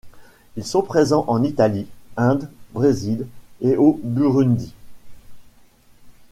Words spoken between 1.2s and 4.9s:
en Italie, Inde, Brésil et au Burundi.